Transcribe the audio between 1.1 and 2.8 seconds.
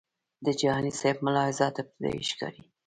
ملاحظات ابتدایي ښکاري.